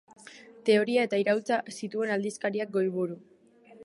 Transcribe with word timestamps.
Teoria 0.69 1.03
eta 1.07 1.19
iraultza 1.23 1.59
zituen 1.75 2.13
aldizkariak 2.15 2.73
goiburu. 2.79 3.19